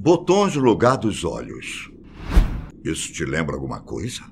[0.00, 1.90] Botões no lugar dos olhos.
[2.84, 4.22] Isso te lembra alguma coisa?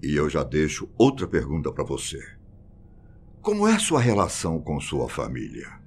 [0.00, 2.24] E eu já deixo outra pergunta para você.
[3.42, 5.80] Como é sua relação com sua família?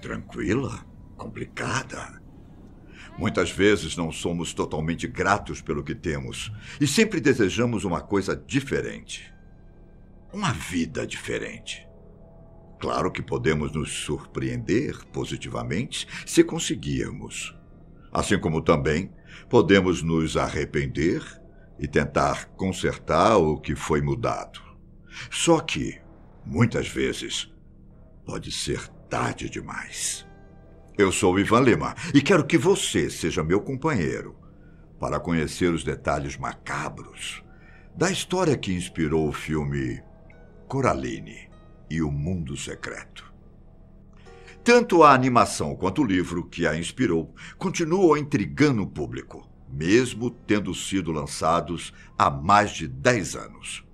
[0.00, 0.86] Tranquila?
[1.18, 2.18] Complicada?
[3.18, 6.50] Muitas vezes não somos totalmente gratos pelo que temos
[6.80, 9.30] e sempre desejamos uma coisa diferente.
[10.32, 11.86] Uma vida diferente.
[12.78, 17.56] Claro que podemos nos surpreender positivamente se conseguirmos.
[18.12, 19.10] Assim como também
[19.48, 21.22] podemos nos arrepender
[21.78, 24.60] e tentar consertar o que foi mudado.
[25.30, 26.00] Só que,
[26.44, 27.52] muitas vezes,
[28.24, 30.26] pode ser tarde demais.
[30.96, 34.36] Eu sou Ivan Lima e quero que você seja meu companheiro
[35.00, 37.42] para conhecer os detalhes macabros
[37.96, 40.02] da história que inspirou o filme
[40.68, 41.53] Coraline
[41.90, 43.32] e o Mundo Secreto.
[44.64, 50.72] Tanto a animação quanto o livro que a inspirou continuam intrigando o público, mesmo tendo
[50.74, 53.84] sido lançados há mais de 10 anos.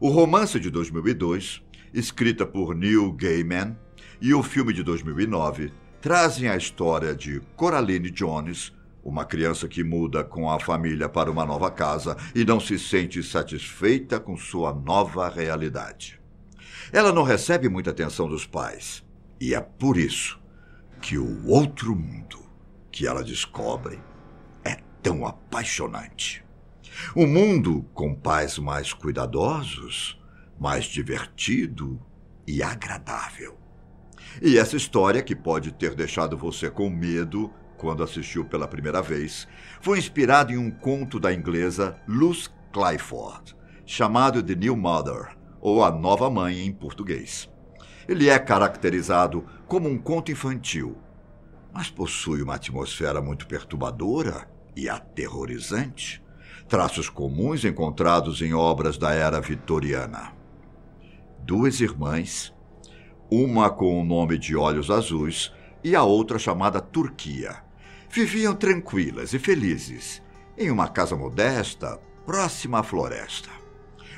[0.00, 1.62] O romance de 2002,
[1.92, 3.76] escrita por Neil Gaiman,
[4.20, 8.72] e o filme de 2009 trazem a história de Coraline Jones,
[9.04, 13.22] uma criança que muda com a família para uma nova casa e não se sente
[13.22, 16.20] satisfeita com sua nova realidade.
[16.92, 19.04] Ela não recebe muita atenção dos pais.
[19.40, 20.40] E é por isso
[21.00, 22.44] que o outro mundo
[22.90, 24.00] que ela descobre
[24.64, 26.44] é tão apaixonante.
[27.14, 30.18] Um mundo com pais mais cuidadosos,
[30.58, 32.00] mais divertido
[32.46, 33.58] e agradável.
[34.40, 39.46] E essa história, que pode ter deixado você com medo quando assistiu pela primeira vez,
[39.80, 45.35] foi inspirada em um conto da inglesa Luz Clifford, chamado The New Mother,
[45.66, 47.50] ou A Nova Mãe em português.
[48.06, 50.96] Ele é caracterizado como um conto infantil,
[51.72, 56.22] mas possui uma atmosfera muito perturbadora e aterrorizante,
[56.68, 60.32] traços comuns encontrados em obras da era vitoriana.
[61.40, 62.54] Duas irmãs,
[63.28, 65.52] uma com o nome de Olhos Azuis
[65.82, 67.56] e a outra chamada Turquia,
[68.08, 70.22] viviam tranquilas e felizes
[70.56, 73.65] em uma casa modesta próxima à floresta.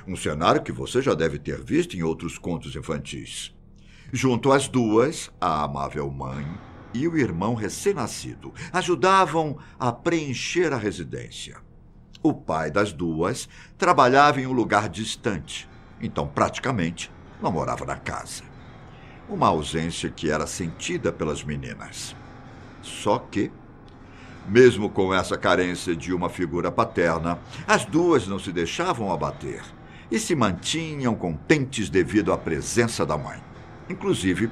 [0.09, 3.55] Um cenário que você já deve ter visto em outros contos infantis.
[4.11, 6.47] Junto às duas, a amável mãe
[6.95, 11.59] e o irmão recém-nascido ajudavam a preencher a residência.
[12.23, 15.69] O pai das duas trabalhava em um lugar distante,
[16.01, 18.45] então praticamente não morava na casa.
[19.29, 22.17] Uma ausência que era sentida pelas meninas.
[22.81, 23.53] Só que,
[24.49, 29.63] mesmo com essa carência de uma figura paterna, as duas não se deixavam abater
[30.11, 33.39] e se mantinham contentes devido à presença da mãe.
[33.89, 34.51] Inclusive,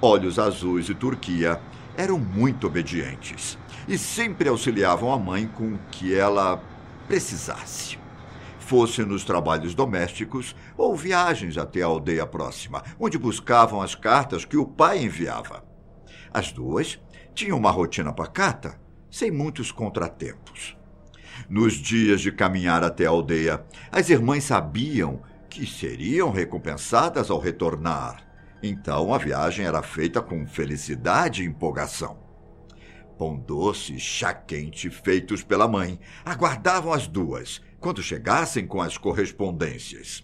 [0.00, 1.60] Olhos Azuis e Turquia
[1.96, 3.58] eram muito obedientes
[3.88, 6.62] e sempre auxiliavam a mãe com o que ela
[7.06, 7.98] precisasse.
[8.58, 14.56] Fosse nos trabalhos domésticos ou viagens até a aldeia próxima, onde buscavam as cartas que
[14.56, 15.64] o pai enviava.
[16.32, 17.00] As duas
[17.32, 18.78] tinham uma rotina pacata,
[19.10, 20.75] sem muitos contratempos.
[21.48, 28.26] Nos dias de caminhar até a aldeia, as irmãs sabiam que seriam recompensadas ao retornar.
[28.62, 32.18] Então a viagem era feita com felicidade e empolgação.
[33.18, 38.98] Pão doce e chá quente feitos pela mãe aguardavam as duas quando chegassem com as
[38.98, 40.22] correspondências.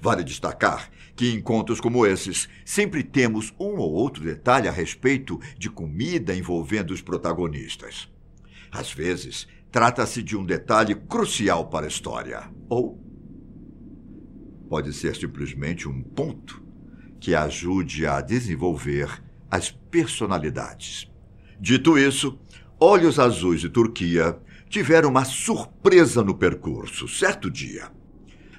[0.00, 5.40] Vale destacar que em encontros como esses sempre temos um ou outro detalhe a respeito
[5.56, 8.08] de comida envolvendo os protagonistas.
[8.72, 12.48] Às vezes, Trata-se de um detalhe crucial para a história.
[12.68, 12.96] Ou
[14.68, 16.62] pode ser simplesmente um ponto
[17.18, 19.20] que ajude a desenvolver
[19.50, 21.10] as personalidades.
[21.58, 22.38] Dito isso,
[22.78, 27.90] Olhos Azuis e Turquia tiveram uma surpresa no percurso, certo dia.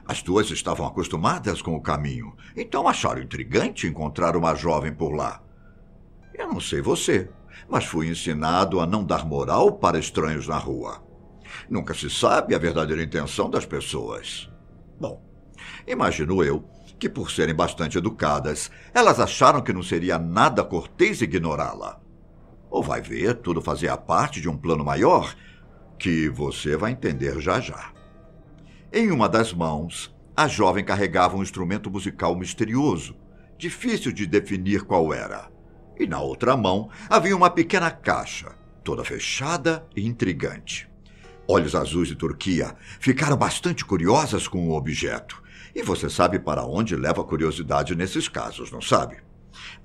[0.05, 5.41] As duas estavam acostumadas com o caminho, então acharam intrigante encontrar uma jovem por lá.
[6.33, 7.29] Eu não sei você,
[7.69, 11.04] mas fui ensinado a não dar moral para estranhos na rua.
[11.69, 14.49] Nunca se sabe a verdadeira intenção das pessoas.
[14.99, 15.21] Bom,
[15.87, 16.63] imagino eu
[16.99, 21.99] que, por serem bastante educadas, elas acharam que não seria nada cortês ignorá-la.
[22.69, 25.35] Ou vai ver, tudo fazia parte de um plano maior
[25.97, 27.93] que você vai entender já já.
[28.91, 33.15] Em uma das mãos, a jovem carregava um instrumento musical misterioso,
[33.57, 35.49] difícil de definir qual era.
[35.97, 40.89] E na outra mão havia uma pequena caixa, toda fechada e intrigante.
[41.47, 45.43] Olhos Azuis e Turquia ficaram bastante curiosas com o objeto.
[45.75, 49.17] E você sabe para onde leva a curiosidade nesses casos, não sabe?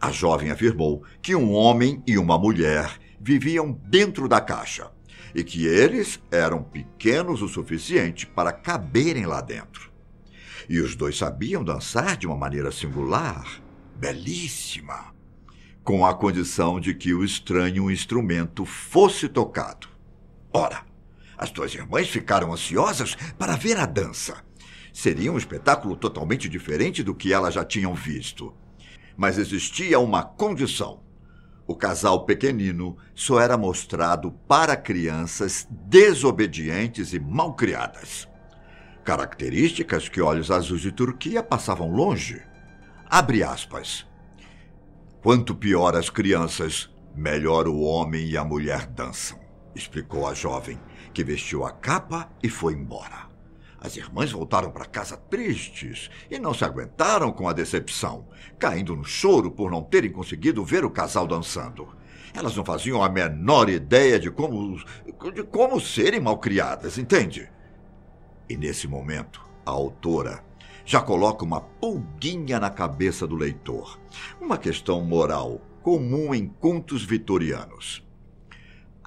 [0.00, 4.90] A jovem afirmou que um homem e uma mulher viviam dentro da caixa
[5.34, 9.90] e que eles eram pequenos o suficiente para caberem lá dentro.
[10.68, 13.60] E os dois sabiam dançar de uma maneira singular,
[13.96, 15.14] belíssima,
[15.84, 19.88] com a condição de que o estranho instrumento fosse tocado.
[20.52, 20.89] Ora,
[21.40, 24.44] as duas irmãs ficaram ansiosas para ver a dança.
[24.92, 28.54] Seria um espetáculo totalmente diferente do que elas já tinham visto.
[29.16, 31.02] Mas existia uma condição.
[31.66, 38.28] O casal pequenino só era mostrado para crianças desobedientes e malcriadas.
[39.02, 42.42] Características que olhos azuis de Turquia passavam longe.
[43.08, 44.06] Abre aspas.
[45.22, 49.40] Quanto pior as crianças, melhor o homem e a mulher dançam,
[49.74, 50.78] explicou a jovem,
[51.12, 53.28] que vestiu a capa e foi embora.
[53.80, 58.28] As irmãs voltaram para casa tristes e não se aguentaram com a decepção,
[58.58, 61.88] caindo no choro por não terem conseguido ver o casal dançando.
[62.34, 64.76] Elas não faziam a menor ideia de como,
[65.34, 67.50] de como serem malcriadas, entende?
[68.48, 70.44] E nesse momento, a autora
[70.84, 73.98] já coloca uma pulguinha na cabeça do leitor.
[74.40, 78.04] Uma questão moral comum em contos vitorianos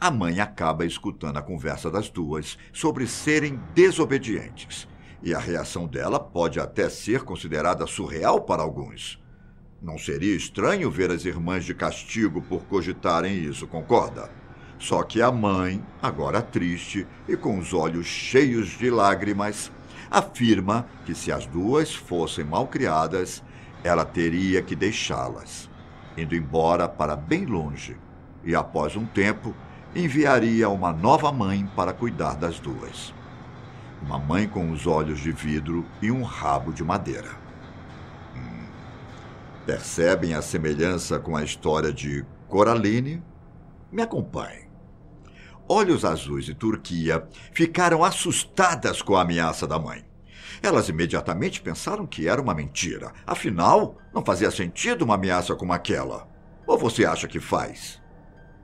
[0.04, 4.86] a mãe acaba escutando a conversa das duas sobre serem desobedientes.
[5.22, 9.18] E a reação dela pode até ser considerada surreal para alguns.
[9.82, 14.30] Não seria estranho ver as irmãs de castigo por cogitarem isso, concorda?
[14.78, 19.72] Só que a mãe, agora triste e com os olhos cheios de lágrimas,
[20.12, 23.42] afirma que se as duas fossem mal criadas,
[23.86, 25.70] ela teria que deixá-las,
[26.18, 27.96] indo embora para bem longe.
[28.44, 29.56] E após um tempo,
[29.96, 33.14] enviaria uma nova mãe para cuidar das duas.
[34.02, 37.30] Uma mãe com os olhos de vidro e um rabo de madeira.
[38.36, 38.66] Hum.
[39.66, 43.24] Percebem a semelhança com a história de Coraline?
[43.92, 44.68] Me acompanhem.
[45.70, 50.04] Olhos Azuis e Turquia ficaram assustadas com a ameaça da mãe.
[50.62, 53.14] Elas imediatamente pensaram que era uma mentira.
[53.26, 56.28] Afinal, não fazia sentido uma ameaça como aquela.
[56.68, 58.03] Ou você acha que faz?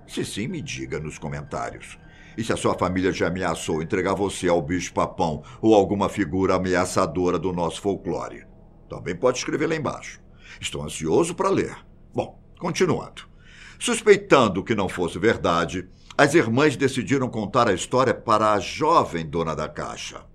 [0.09, 1.99] Se sim, me diga nos comentários.
[2.35, 7.37] E se a sua família já ameaçou entregar você ao bicho-papão ou alguma figura ameaçadora
[7.37, 8.47] do nosso folclore?
[8.89, 10.19] Também pode escrever lá embaixo.
[10.59, 11.77] Estou ansioso para ler.
[12.11, 13.29] Bom, continuando.
[13.77, 19.55] Suspeitando que não fosse verdade, as irmãs decidiram contar a história para a jovem dona
[19.55, 20.25] da caixa.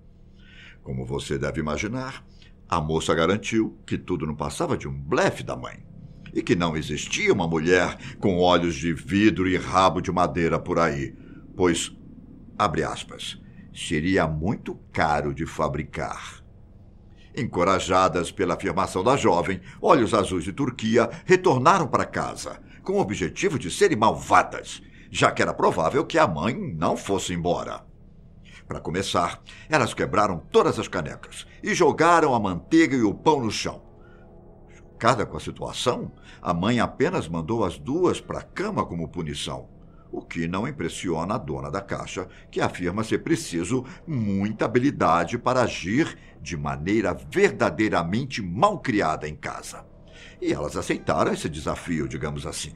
[0.83, 2.25] Como você deve imaginar,
[2.69, 5.83] a moça garantiu que tudo não passava de um blefe da mãe
[6.35, 10.77] e que não existia uma mulher com olhos de vidro e rabo de madeira por
[10.77, 11.15] aí,
[11.55, 11.95] pois,
[12.57, 13.41] abre aspas,
[13.73, 16.43] seria muito caro de fabricar.
[17.35, 23.57] Encorajadas pela afirmação da jovem, Olhos Azuis de Turquia retornaram para casa, com o objetivo
[23.57, 27.85] de serem malvadas, já que era provável que a mãe não fosse embora.
[28.67, 33.51] Para começar, elas quebraram todas as canecas e jogaram a manteiga e o pão no
[33.51, 33.81] chão.
[34.95, 36.09] Chocada com a situação,
[36.41, 39.67] a mãe apenas mandou as duas para a cama como punição,
[40.09, 45.63] o que não impressiona a dona da caixa, que afirma ser preciso muita habilidade para
[45.63, 49.85] agir de maneira verdadeiramente mal criada em casa.
[50.41, 52.71] E elas aceitaram esse desafio, digamos assim.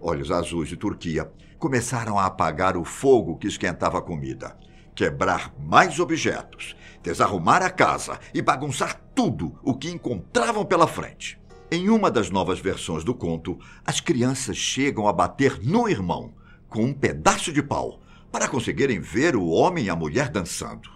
[0.00, 4.58] Olhos azuis de Turquia começaram a apagar o fogo que esquentava a comida,
[4.92, 11.40] quebrar mais objetos desarrumar a casa e bagunçar tudo o que encontravam pela frente.
[11.70, 16.32] Em uma das novas versões do conto, as crianças chegam a bater no irmão
[16.68, 18.00] com um pedaço de pau
[18.32, 20.90] para conseguirem ver o homem e a mulher dançando.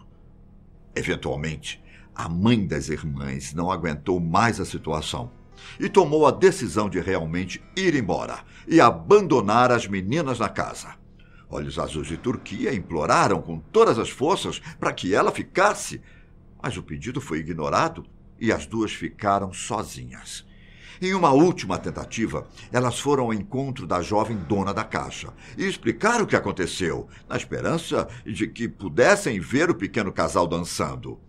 [0.94, 1.82] Eventualmente,
[2.14, 5.30] a mãe das irmãs não aguentou mais a situação
[5.78, 11.01] e tomou a decisão de realmente ir embora e abandonar as meninas na casa.
[11.52, 16.00] Olhos Azuis de Turquia imploraram com todas as forças para que ela ficasse,
[16.62, 18.06] mas o pedido foi ignorado
[18.40, 20.46] e as duas ficaram sozinhas.
[21.00, 25.28] Em uma última tentativa, elas foram ao encontro da jovem dona da caixa
[25.58, 31.20] e explicaram o que aconteceu, na esperança de que pudessem ver o pequeno casal dançando.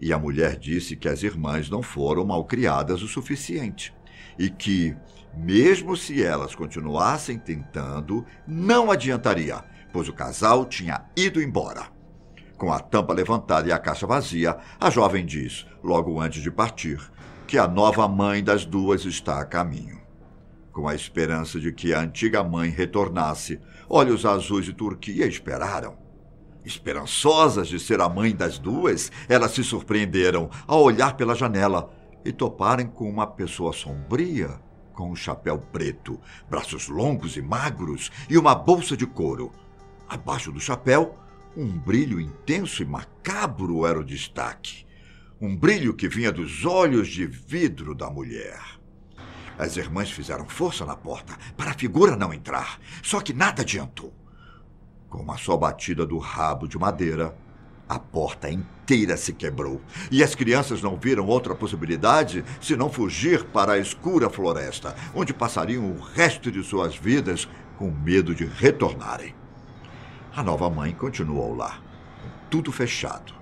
[0.00, 3.92] E a mulher disse que as irmãs não foram malcriadas o suficiente
[4.38, 4.96] e que,
[5.36, 9.62] mesmo se elas continuassem tentando, não adiantaria,
[9.92, 11.86] pois o casal tinha ido embora.
[12.56, 17.00] Com a tampa levantada e a caixa vazia, a jovem diz, logo antes de partir,
[17.46, 20.00] que a nova mãe das duas está a caminho.
[20.72, 25.96] Com a esperança de que a antiga mãe retornasse, olhos azuis de Turquia esperaram.
[26.64, 31.92] Esperançosas de ser a mãe das duas, elas se surpreenderam ao olhar pela janela
[32.24, 34.58] e toparem com uma pessoa sombria
[34.94, 39.52] com um chapéu preto, braços longos e magros e uma bolsa de couro.
[40.08, 41.18] Abaixo do chapéu,
[41.56, 44.86] um brilho intenso e macabro era o destaque.
[45.40, 48.60] Um brilho que vinha dos olhos de vidro da mulher.
[49.58, 54.12] As irmãs fizeram força na porta para a figura não entrar, só que nada adiantou.
[55.08, 57.36] Com uma só batida do rabo de madeira,
[57.88, 63.72] a porta inteira se quebrou e as crianças não viram outra possibilidade senão fugir para
[63.72, 67.48] a escura floresta, onde passariam o resto de suas vidas
[67.78, 69.34] com medo de retornarem.
[70.34, 71.80] A nova mãe continuou lá,
[72.50, 73.34] tudo fechado,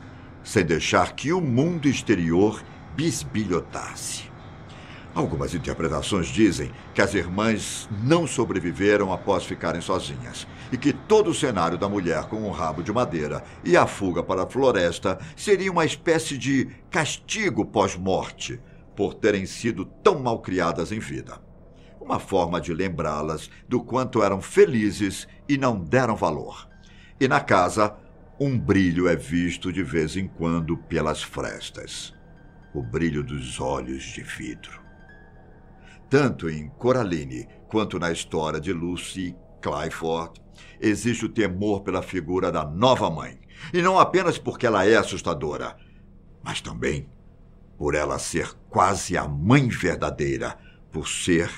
[0.42, 2.62] sem deixar que o mundo exterior
[2.94, 4.31] bisbilhotasse.
[5.14, 11.34] Algumas interpretações dizem que as irmãs não sobreviveram após ficarem sozinhas e que todo o
[11.34, 15.70] cenário da mulher com um rabo de madeira e a fuga para a floresta seria
[15.70, 18.58] uma espécie de castigo pós-morte
[18.96, 21.38] por terem sido tão mal criadas em vida.
[22.00, 26.66] Uma forma de lembrá-las do quanto eram felizes e não deram valor.
[27.20, 27.94] E na casa,
[28.40, 32.14] um brilho é visto de vez em quando pelas frestas
[32.74, 34.81] o brilho dos olhos de vidro.
[36.12, 40.42] Tanto em Coraline quanto na história de Lucy Clifford,
[40.78, 43.40] existe o temor pela figura da nova mãe.
[43.72, 45.74] E não apenas porque ela é assustadora,
[46.44, 47.08] mas também
[47.78, 50.58] por ela ser quase a mãe verdadeira,
[50.90, 51.50] por ser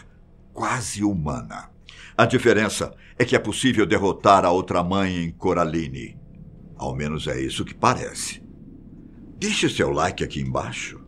[0.52, 1.72] quase humana.
[2.16, 6.16] A diferença é que é possível derrotar a outra mãe em Coraline.
[6.76, 8.40] Ao menos é isso que parece.
[9.36, 11.04] Deixe seu like aqui embaixo.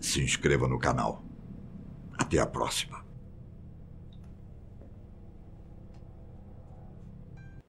[0.00, 1.27] Se inscreva no canal.
[2.18, 3.07] Até a próxima.